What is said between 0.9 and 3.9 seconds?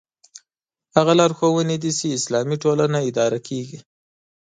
هغه لارښوونې دي چې اسلامي ټولنه اداره کېږي.